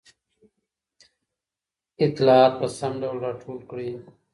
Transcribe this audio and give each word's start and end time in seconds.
اطلاعات 2.05 2.53
په 2.59 2.67
سم 2.77 2.93
ډول 3.01 3.17
راټول 3.25 3.57
کړئ. 3.69 3.89